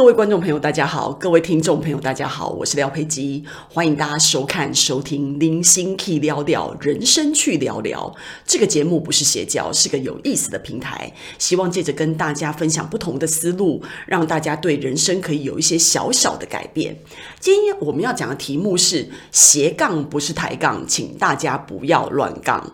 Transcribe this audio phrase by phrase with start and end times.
[0.00, 8.10] 各位观众朋友，大家好；各位听众朋友，大家好，我是廖佩基，欢迎大家收看、收听《零星 key 聊聊人生去聊聊》
[8.46, 16.96] 这个节目，不是邪教，是个有意思的平台，希望借着跟大家分享不同的思路，让大家对人生可以有一些小小的改变。
[17.38, 22.72] 今天我们要讲的题目是斜杠，不是抬杠，请大家不要乱杠。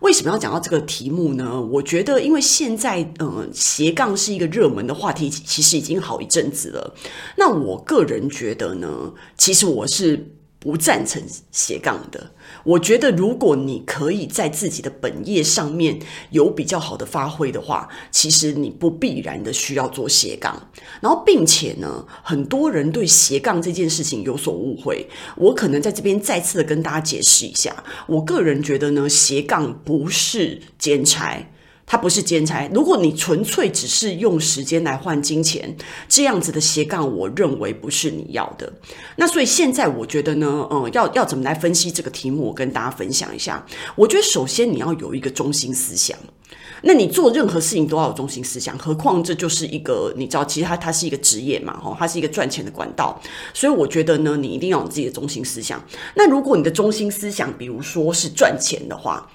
[0.00, 1.60] 为什么要讲到这个题目呢？
[1.60, 6.94] 我觉得，因为现在，嗯、呃，斜杠是一个热门的话题，其实已经好一阵子了。
[7.36, 10.33] 那我个人觉得呢，其实我是。
[10.64, 12.32] 不赞成斜杠的。
[12.64, 15.98] 我觉得，如果你可以在自己的本业上面
[16.30, 20.70] 有比较好的发挥的话，其实你不必然的需要做斜杠。
[21.02, 25.06] 然后，并且呢，很多人对斜杠这件事情有所误会。
[25.36, 27.84] 我可能在这边再次的跟大家解释一下。
[28.06, 31.46] 我个人觉得呢，斜杠不是兼差。
[31.94, 35.76] 它不是兼差，如果你纯粹只是用时间来换金钱，
[36.08, 38.72] 这样子的斜杠，我认为不是你要的。
[39.14, 43.64] 那所以现在我觉得呢，嗯，要要怎么来分析这个题目，我跟大家分享一下。
[43.94, 46.18] 我觉得首先你要有一个中心思想，
[46.82, 53.22] 那你做任何事情都要有中心思想，何况这就是一个你知道，其实它它是一个职业嘛，哈，它是一个赚钱的管道，
[53.52, 55.80] 所以我觉得呢，你一定要有自己的中心思想。
[56.16, 59.30] 那如果你的中心思想，比如说是赚钱的话，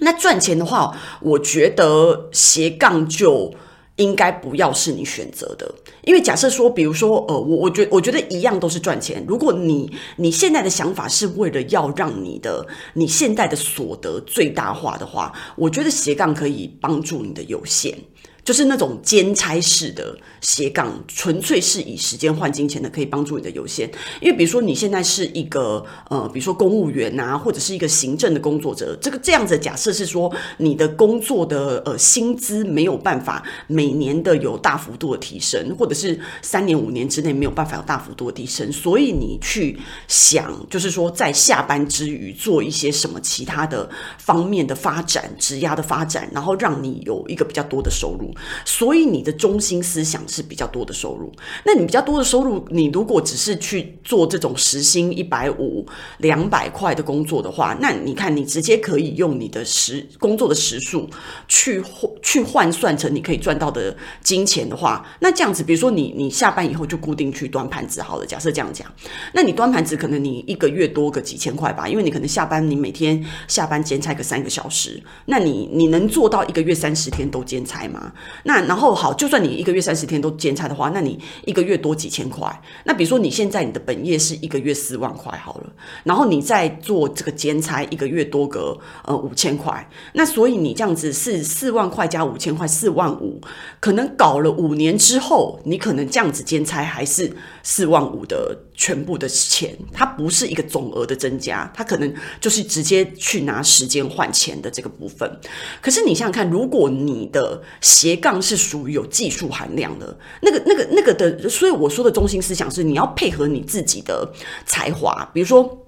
[0.00, 3.54] 那赚钱的话，我觉得斜杠就
[3.96, 9.24] 应该不要是你选择的，因为假设说，比如说，呃，我我觉我觉得一样都是赚钱。
[9.26, 17.96] 如果你你现在的想法是为了要让你的你现在的所得最大化的话，我觉得斜杠可以帮助你的有限。
[18.44, 23.90] 就是那种兼差式的斜杠，纯粹是以时间换金钱的，可以帮助你的优先。
[24.20, 48.32] 因为比如说你现在是一个呃，比如说公务员啊，或者是一个行政的工作者，这个这样子假设是说你的工作的呃薪资没有办法每年的有大幅度的提升，或者是三年五年之内没有办法有大幅度的提升，所以你去想，就是说在下班之余做一些什么其他的方面的发展，职涯的发展，然后让你有一个比较多的收入。
[48.64, 51.32] 所以你的中心思想是比较多的收入，
[51.64, 55.86] 那你比较多的收入，你如果只是去做这种时薪一百五、
[56.18, 61.08] 两百块的工作的话，那你看你直接可以用你的时工作的时数
[61.48, 61.82] 去
[62.22, 68.86] 去换算成你可以赚到的金钱的话，那这样子，比如说你你下班以后就固定去端盘子好了，假设这样讲，
[69.32, 78.12] 那你端盘子可能你一个月多个几千块吧，因为你可能下班你每天下班兼差个三个小时，那你你能做到一个月三十天都兼差吗？
[78.44, 82.62] 那然后好，就算你一个月三十天都兼差的话，那你一个月多几千块。
[82.84, 85.72] 那比如说你现在你的本业是一个月四万块好了，
[86.04, 89.88] 然后你再做这个兼差，一个月多个呃五千块。
[90.12, 93.40] 那所以你这样子是四万块加五千块，四万五。
[93.80, 105.40] 可能搞了五年之后，你可能这样子兼差还是四万五的全部的钱，它不是一个总额的增加，它可能就是直接去拿时间换钱的这个部分。
[105.80, 110.05] 可是你想想看，如果你的斜杠是属于有技术含量的，
[110.42, 114.30] 那个、那个、那个的，所以我说的中心思想是，你要配合你自己的
[114.64, 115.78] 才华，比如说，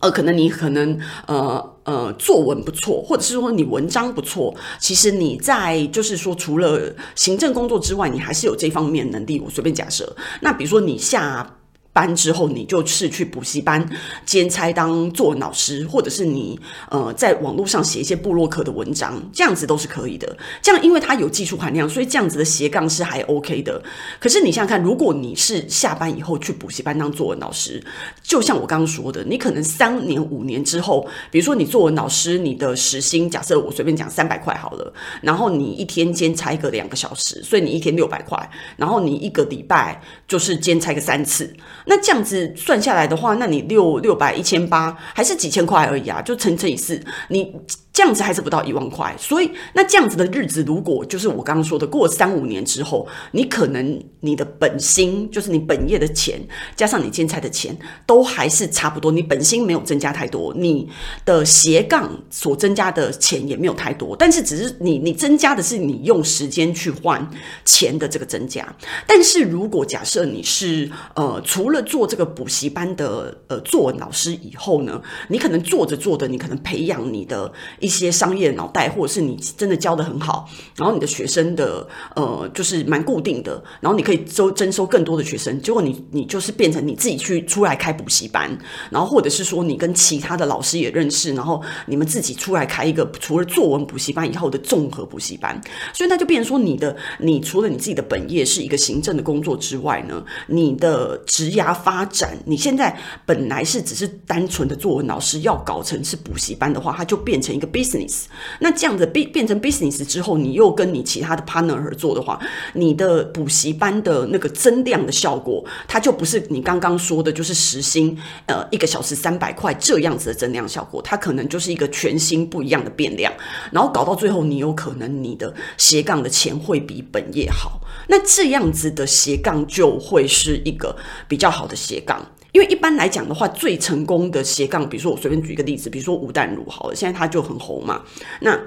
[0.00, 9.40] 呃，可能你可能呃呃作文不错，或者是说你文章不错，其实你在就是说除了行政工作之外，你还是有这方面能力。
[9.40, 11.56] 我随便假设，那比如说你下。
[11.92, 13.84] 班之后，你就是去补习班
[14.24, 16.58] 兼差当作文老师，或者是你
[16.88, 20.36] 呃在网络上写一些部落客的文章，这样子都是可以的。
[20.62, 23.82] 这样，因为它有技术含量，所以这样子的斜杠是还 OK 的。
[24.20, 27.82] 可是你想想看，如果你是下班以后去补习班当作文老师，
[28.22, 41.52] 就像我刚刚说的，你可能三年五年之后，比如说你作文老师，你的时薪假设我随便讲三百块好了，然后你一天兼差个两个小时，所以你一天六百块，然后你一个礼拜就是兼差个三次。
[41.86, 46.20] 那这样子算下来的话，那你六六百一千八还是几千块而已啊？
[46.22, 47.54] 就乘乘以四，你。
[48.00, 56.40] 这样子还是不到一万块，所以那这样子的日子，如果就是我刚刚说的，过三五年之后，你可能你的本薪就是你本业的钱，
[56.74, 57.76] 加上你兼差的钱，
[58.06, 59.12] 都还是差不多。
[59.12, 60.88] 你本薪没有增加太多，你
[61.26, 67.30] 的斜杠所增加的钱也没有太多，但是只是你你增加的是你用时间去换
[67.66, 68.66] 钱的这个增加。
[69.06, 81.84] 但是如果假设你是呃除了做这个补习班的呃作文老师以后呢，你可能做着做着，你可能培养你的一一些商业脑袋，或者是你真的教得很好，然后你的学生的
[82.14, 88.56] 呃就是蛮固定的，然后你可以收征收更多的学生，结果你你就是变成你自己去出来开补习班，
[88.90, 95.60] 然后或者是说你跟其他的老师也认识，然后你们自己出来开一个除了作文补习班以后的综合补习班，
[95.92, 102.96] 所以那就变成说你的你除了你自己的本业是一个行政的工作之外呢，你的职涯发展，你现在
[103.26, 108.24] 本来是只是单纯的作文老师，要搞成是补习班的话，它就变成一个 business。
[108.60, 112.38] 那这样子变变成 business 之后，你又跟你其他的 partner 合作的话，
[112.74, 123.32] 你的补习班的那个增量的效果，它就不是你刚刚说的，就是时薪呃一个小时三百块这样子的增量效果，它可能就是一个全新不一样的变量，
[123.70, 130.96] 然后搞到最后，你有可能你的斜杠的钱会比本业好，那这样子的斜杠就会是一个
[131.28, 132.24] 比较好的斜杠。
[132.52, 138.02] 因为一般来讲的话，最成功的斜杠，比如说我随便举一个例子，比如说吴淡如好了，现在他就很红嘛，
[138.40, 138.58] 那。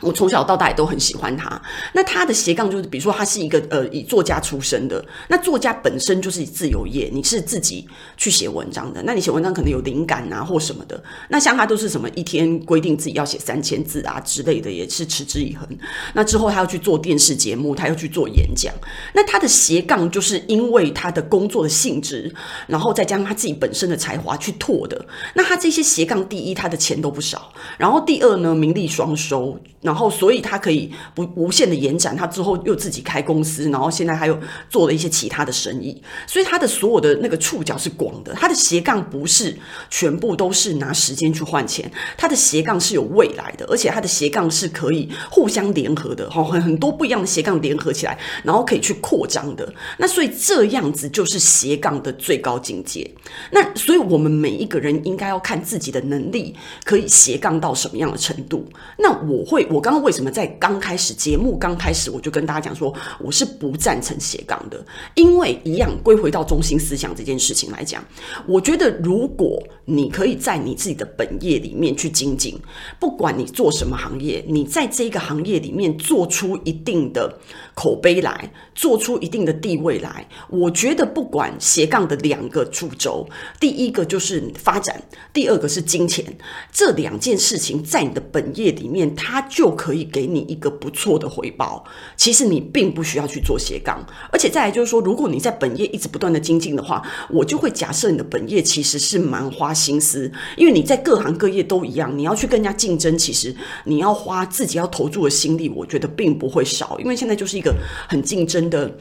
[0.00, 1.60] 我从小到大也都很喜欢他。
[1.92, 5.04] 那他的斜杠就是，比如说他是一个呃以作家出身的。
[5.28, 7.86] 那作家本身就是自由业，你是自己
[8.16, 9.02] 去写文章的。
[9.04, 11.02] 那你写文章可能有灵感啊或什么的。
[11.28, 15.68] 那像他都是什么一天规定自己要写三千字啊之类的，也是持之以恒。
[16.14, 18.72] 那之后他要去做电视节目，他要去做演讲。
[19.14, 22.34] 那他的斜杠就是因为他的工作的性质，
[22.66, 25.04] 然后再加上他自己本身的才华去拓的。
[25.34, 29.58] 那他这些斜杠，第一他的钱都不少，然后第二呢名利双收。
[29.90, 32.16] 然后，所以他可以不无限的延展。
[32.16, 34.38] 他之后又自己开公司，然后现在还有
[34.68, 36.00] 做了一些其他的生意。
[36.28, 38.32] 所以他的所有的那个触角是广的。
[38.34, 39.58] 他的斜杠不是
[39.90, 46.30] 全部都是拿时间去换钱，他的斜杠是有未来的，而且他的斜杠是可以互相联合的。
[46.30, 49.74] 哈，很很多不一样的斜杠联合起来，然后可以去扩张的。
[49.98, 53.10] 那所以这样子就是斜杠的最高境界。
[53.50, 56.54] 那所以我们每一个人应该要看自己的能力
[56.84, 58.64] 可以斜杠到什么样的程度。
[58.96, 59.79] 那我会我。
[59.80, 64.84] 我刚刚为什么在刚开始节目刚开始我就跟大家讲说我是不赞成斜杠的？
[65.14, 68.04] 因为一样归回到中心思想这件事情来讲，
[68.46, 72.60] 我觉得如果你可以在你自己的本业里面去精进，
[72.98, 77.38] 不管你做什么行业，你在这个行业里面做出一定的
[77.74, 83.26] 口碑来，做出一定的地位来，我觉得不管斜杠的两个主轴，
[83.58, 85.02] 第一个就是发展，
[85.32, 86.36] 第二个是金钱，
[86.70, 91.84] 这两件事情在你的本业里面，它就可以给你一个不错的回报。
[92.16, 107.74] 其实你并不需要去做斜杠，而且再来就是说，如果你在本业一直不断的精进的话，我就会假设你的本业其实是蛮花心思，因为你在各行各业都一样，你要去跟人家竞争，其实你要花自己要投注的心力，我觉得并不会少，因为现在就是一个
[108.08, 108.98] 很竞争的。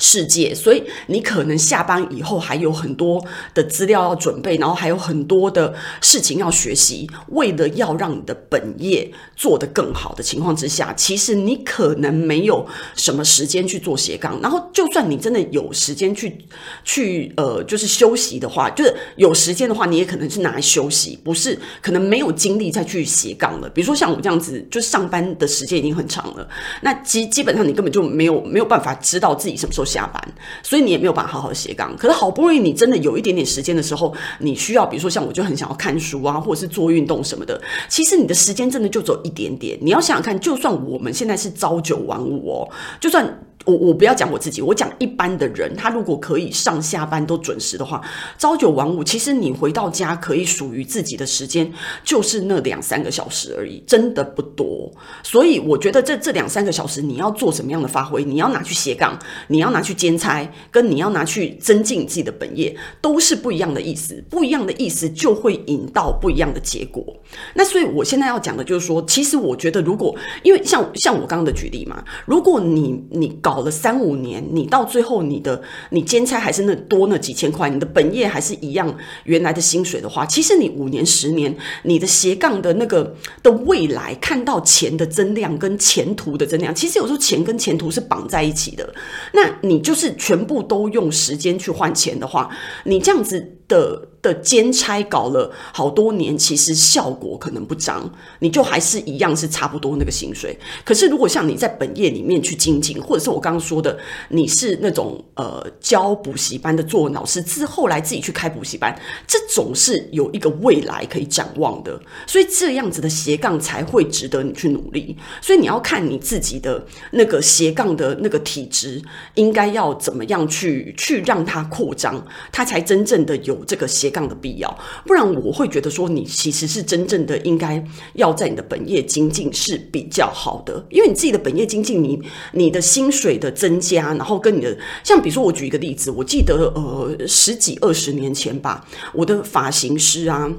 [0.00, 3.22] 世界，所以你可能下班以后还有很多
[3.54, 7.08] 的资料要准备，然后还有很多的事情要学习。
[7.28, 12.66] 为了要让你的本业做得更好的情况之下，其实你可能没有
[12.96, 14.40] 什么时间去做斜杠。
[14.40, 16.38] 然后，就算你真的有时间去
[16.82, 23.68] 去呃，就是休息的话，就是有时间的话，你也可能是拿来休息，不是可能没有精力再去斜杠了。
[23.68, 26.48] 比如说像我这样子，就上班的时间已经很长了，
[26.80, 29.89] 那基基本上你根本就没有没有办法知道自己什么时候。
[29.90, 30.22] 下班，
[30.62, 31.96] 所以你也没有办法好好斜杠。
[31.96, 37.60] 可是好不容易你真的有一点点时间的时候，你需要，比如说像我就很想要看书啊，或者是做运动什么的。
[37.88, 39.76] 其实你的时间真的就只有一点点。
[39.82, 42.68] 你要想想看，就算我们现在是朝九晚五哦，
[43.00, 43.26] 就算。
[43.66, 48.00] 我我不要讲我自己，我讲一般的人，他如果可以上下班都准时的话，
[48.38, 51.70] 朝九晚五，其实你回到家可以属于自己的时间
[52.02, 54.90] 就是那两三个小时而已，真的不多。
[55.22, 58.24] 所以我觉得这这两三个小时你要做什么样的发挥？
[58.24, 64.24] 你要拿去斜杠，你要拿去兼差，跟你要拿去增进自己的本业，都是不一样的意思。
[64.30, 67.04] 不一样的意思就会引到不一样的结果。
[67.52, 73.49] 那所以我现在要讲的就是说，其实我觉得如果因为像像我刚刚的举例嘛，如果你你搞。
[73.50, 81.52] 搞了三五年，你到最后你的你兼差还是那多那几千块，你的本业还是一样原来的薪水的话，其实你五年十年，
[81.82, 88.94] 你的斜杠的那个的未来看到钱的增量跟前途的增量，其实有时候钱跟前途是绑在一起的。
[89.32, 92.48] 那你就是全部都用时间去换钱的话，
[92.84, 94.10] 你这样子的。
[94.22, 98.06] 的兼差搞了好多年，其实效果可能不彰，
[98.40, 100.54] 你就还是一样是差不多那个薪水。
[100.84, 103.98] 可是如果像你在本业里面去精进，或者是我刚刚说的，
[104.28, 108.94] 你是那种呃教补习班的作文老师，之后来自己去开补习班，
[109.26, 111.98] 这种是有一个未来可以展望的。
[112.26, 115.16] 所以这样子的斜杠才会值得你去努力。
[115.40, 119.00] 所以你要看你自己的那个斜杠的那个体质，
[119.36, 122.22] 应该要怎么样去去让它扩张，
[122.52, 124.78] 它才真正的有这个斜杠的必要。
[125.06, 127.82] 不然我会觉得说，你其实是真正的应该
[128.14, 132.20] 要在你的本业精进是比较好的，因为你自己的本业精进，你
[132.52, 140.52] 你的薪水的增加，然后跟你的像比如说我举一个例子，我记得呃十几二十年前吧，我的发型师啊。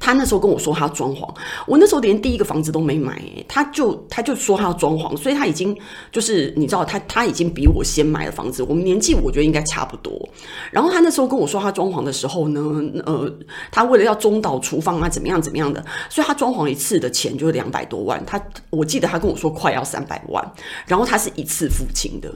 [0.00, 1.28] 他那时候跟我说他要装潢，
[1.66, 5.76] 我那时候连第一个房子都没买，他就他就说他要装潢，所以他已经
[6.10, 10.28] 就是你知道他他已经比我先买了房子，我们年纪我觉得应该差不多。
[10.72, 12.60] 然后他那时候跟我说他装潢的时候呢，
[13.04, 13.30] 呃，
[13.70, 20.52] 他为了要中岛厨房啊怎么样怎么样的，所以他装潢一次的钱就是两百多万，他我记得他跟我说快要三百万，
[20.86, 22.32] 然后他是一次付清的。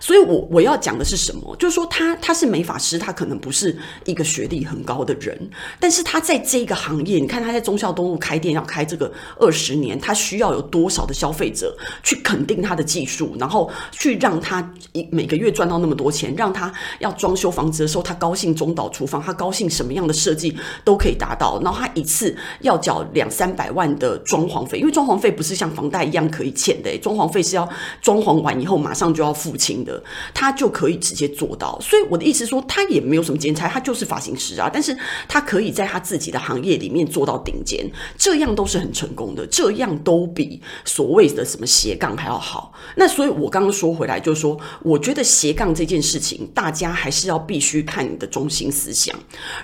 [0.00, 1.54] 所以我，我要讲的是什么？
[1.60, 11.72] 就是说他，他是美法师，他可能不是一个学历很高的人，但是他在这个行业，你看他在忠孝东路开店要开这个二十年，他需要有多少的消费者
[12.02, 27.68] 去肯定他的技术，然后去让他一每个月赚到那么多钱，让他要装修房子的时候，他高兴中岛厨房，他高兴什么样的设计都可以达到，然后他一次要缴两三百万的装潢费，因为装潢费不是像房贷一样可以欠的，装潢费是要
[28.02, 29.76] 装潢完以后马上就要付清。
[29.84, 31.76] 的，他就可以直接做到。
[31.80, 34.70] 所以我的意思说，他也没有什么兼差，他就是发型师啊。
[34.72, 34.96] 但是
[35.28, 37.86] 他可以在他自己的行业里面面做到顶尖，
[38.16, 42.72] 这样都是很成功的，这样都比所谓的什么斜杠还要好。
[42.96, 49.14] 那所以，我刚刚说回来，就是说，我觉得斜杠这件事情，大家还是要必须看你的中心思想。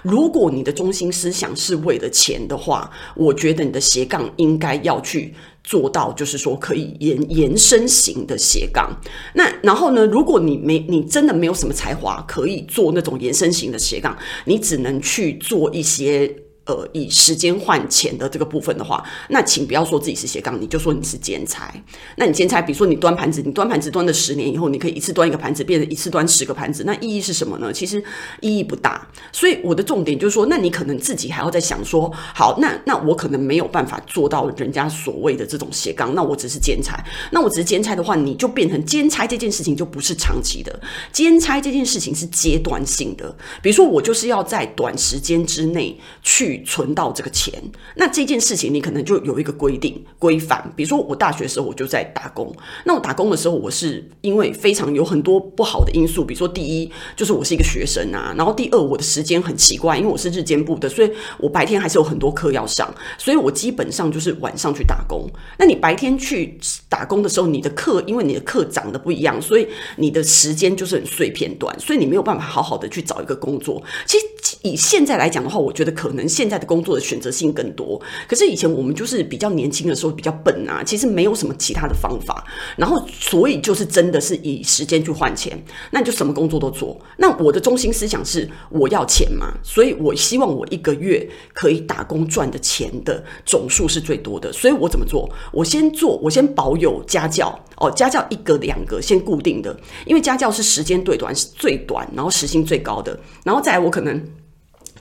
[0.03, 5.35] 如果你的中心思想是为了钱的话，我觉得你的斜杠应该要去。
[5.65, 8.91] 做到就是说可以延延伸型的斜杠，
[9.37, 16.35] 那然后呢，如果你没你真的没有什么才华可以做那种延伸型的斜杠，你只能去做一些。
[16.65, 21.75] 呃，以时间换钱的这个部分的话，那请不要说自己是斜杠，你就说你是兼差。
[22.17, 27.73] 那你兼差，比如说你端盘子，你端盘子端了十年以后，你可以一次端一个盘子，变成一次端十个盘子，那意义是什么呢？
[27.73, 28.01] 其实
[28.41, 29.05] 意义不大。
[29.33, 37.05] 所以我的重点就是说，那你可能自己还要在想说，好，那那我可能没有办法做到人家所谓的这种斜杠，那我只是兼差。
[37.33, 43.37] 那我只是兼差的话，你就变成兼差这件事情就不是长期的，兼差这件事情是阶段性的。
[43.61, 46.52] 比如说我就是要在短时间之内去。
[46.65, 47.53] 存到这个钱，
[47.97, 50.73] 那这件事情你可能就有一个规定规范。
[50.75, 52.53] 比如说，我大学的时候我就在打工，
[52.85, 65.29] 那我打工的时候，我是因为非常有很多不好的因素，比如说第一就是我是一个学生啊，然后第二我的时间很奇怪，因为我是日间部的，所以我白天还是有很多课要上，所以我基本上就是晚上去打工。
[65.59, 69.67] 那你白天去打工的时候，你的课因为你的课长得不一样，所以
[69.97, 73.83] 你的时间就是很碎片段，所以你没有办法好好的去找一个工作。
[74.07, 74.25] 其实
[74.63, 78.01] 以现在来讲的话，我觉得可能现在的工作的选择性更多。
[78.29, 82.45] 可是以前我们就是比较年轻的时候比较笨啊，其实没有什么其他的方法，
[82.77, 86.97] 然后所以就是真的是以时间去换钱，那你就什么工作都做。
[87.17, 94.53] 那我的中心思想是我要钱嘛，所以我希望我一个月可以打工赚的钱的总数是最多的。
[94.53, 95.29] 所以我怎么做？
[95.53, 99.77] 我先做，我先保有家教哦，家教一个两个先固定的，
[100.07, 104.25] 因为家教是时间最短是最短，然后时薪最高的，然后再来我可能。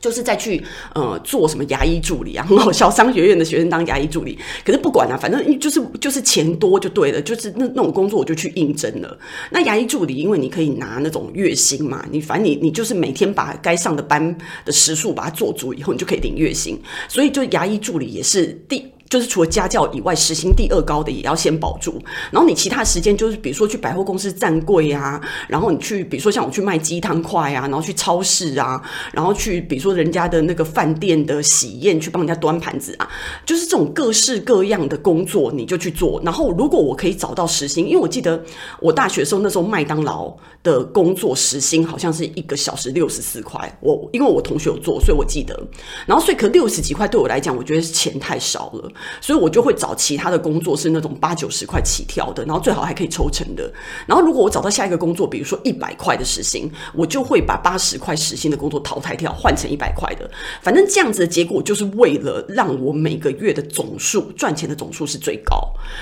[0.01, 0.62] 就是再去
[0.96, 9.17] 呃做什么牙医助理啊，很好，笑商学院的学生当牙医助理，可是不管啊，反正就是就是钱多就对了，就是那那种工作我就去应征了。
[9.51, 16.77] 那牙医助理，因为你可以拿那种月薪嘛，你反正你你就是每天把该上的班的时数把它做足以后，你就可以领月薪。
[17.08, 18.84] 所以就牙医助理也是第。
[19.12, 22.01] 就是除了家教以外，时薪第二高的也要先保住。
[22.32, 33.10] 然后你其他时间就是，比如说去百货公司站柜啊，然后你去，比如说像我去卖鸡汤块啊，然后去超市啊，然后去，比如说人家的那个饭店的喜宴去帮人家端盘子啊，
[33.46, 36.22] 就是这种各式各样的工作你就去做。
[36.24, 38.41] 然后如果我可以找到时薪，因为我记得
[38.80, 45.62] 我大学时候那时候麦当劳的工作时薪好像是一个小时六十四块，我因为我同学有做，所以我记得。
[46.06, 48.89] 然后所以可六十几块对我来讲，我觉得钱太少了。
[49.20, 53.72] 所以我就会找其他的工作，是那种八九十块起跳的，然后最好还可以抽成的。
[54.05, 60.29] 然后如果我找到下一个工作，比如说一百块的时薪，我就会把八十块时薪的工作淘汰掉，换成一百块的。
[60.62, 65.55] 反正这样子的结果，就是为了让我每个月的总数赚钱的总数是最高。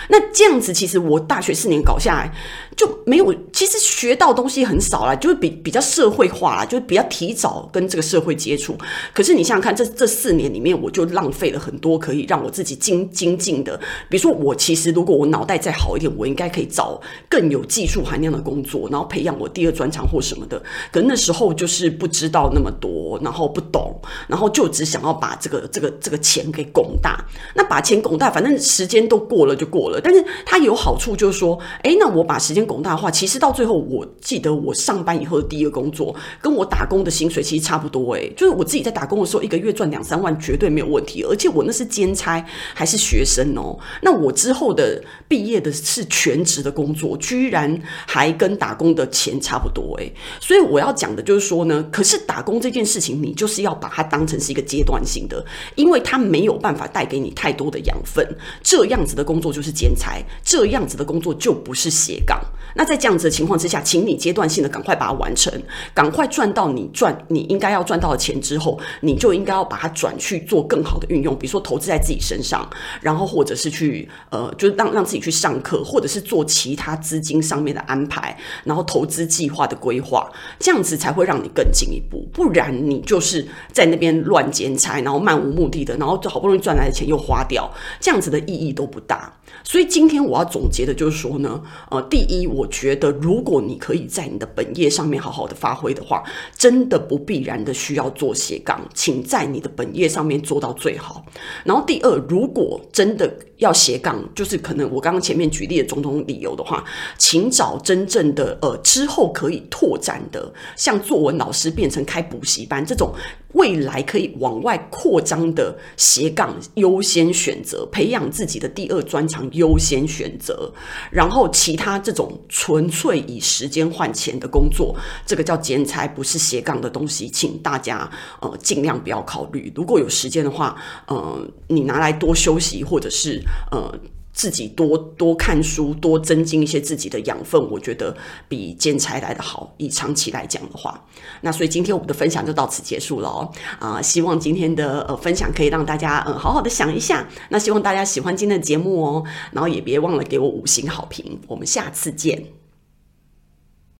[0.10, 2.32] 那这样子，其实我大学四年搞下来
[2.76, 8.76] 就没有，其实学到东西很少啦，就是比比较社会化啦，就是比较提早跟这个社会接触。
[9.14, 13.80] 可是你想想看，这这四年里面，我就浪费了很多可以让我自己精精进的。
[14.10, 20.62] 比如说，我其实如果我脑袋再好一点，我应该可以找更有技术含量的工作，然后培养我第二专长或什么的。
[20.92, 23.96] 可那时候就是不知道那么多，然后不懂，
[24.28, 27.24] 然后就只想要把这个这个这个钱给拱大。
[27.56, 30.02] 那把钱拱大，反正时间都过了就过了。
[30.02, 38.14] 但是它有好处，就是说，诶，那我把时间拱大的话，其实到最后，我记得我上班以后的第一个工作，跟我打工的薪水其实差不多。
[38.14, 41.24] 诶，就是我自己在打工的时候，一个月赚两三万绝对没有问题。
[41.24, 42.44] 而且我那是兼差，
[42.80, 43.78] 还是学生哦。
[44.02, 49.98] 那我之后的毕业的是全职的工作，居然还跟打工的钱差不多。
[49.98, 50.10] 诶，
[50.40, 55.46] 所以我要讲的就是说呢，可是打工这件事情，你就是要把它当成是一个阶段性的，
[55.76, 58.26] 因为它没有办法带给你太多的养分。
[58.64, 62.40] 这样子的工作就是兼差，这样子的工作就不是斜杠。
[62.76, 65.52] 那在这样子的情况之下，请你阶段性的赶快把它完成，
[65.94, 72.59] 赶快赚到你赚你应该要赚到的钱之后，你就应该要把它转去做更好的运用，比如说投资在自己身上，
[73.02, 82.28] 然后或者是去呃，就是让让自己去上课，或者是做其他资金上面的安排，然后投资计划的规划，这样子才会让你更进一步。
[82.34, 89.34] 不然你就是在那边乱剪裁，然后漫无目的的，然后就好不容易赚来的钱又花掉，这样子的意义都不大。
[89.64, 96.24] 所以今天我要总结的就是说呢，呃，第一，我觉得如果你可以在你的本业上面好好的发挥的话，
[96.56, 101.26] 真的不必然的需要做斜杠，请在你的本业上面做到最好。
[101.64, 106.84] 然后第二，如如果真的要斜杠，就是可能我刚刚前面举例的种种理由的话，
[107.20, 113.14] 请找真正的呃之后可以拓展的，像作文老师变成开补习班这种。
[113.54, 120.72] 未来可以往外扩张的斜杠优先选择，培养自己的第二专长优先选择，
[121.10, 128.10] 然后其他这种纯粹以时间换钱的工作，这个叫剪裁，不是斜杠的东西，请大家
[128.42, 129.72] 呃尽量不要考虑。
[129.76, 130.76] 如果有时间的话，
[131.08, 133.42] 呃，你拿来多休息，或者是
[133.72, 134.00] 呃。
[134.40, 138.16] 自己多多看书，多增进一些自己的养分，我觉得
[138.48, 139.74] 比兼差来的好。
[139.76, 141.04] 以长期来讲的话，
[141.42, 143.52] 那所以今天我们的分享就到此结束了哦。
[143.80, 147.28] 啊、希望今天的呃分享可以让大家、呃、好好的想一下。
[147.50, 151.38] 那希望大家喜欢今天的节目哦，然后也别忘了给我五星好评。
[151.46, 152.59] 我们下次见。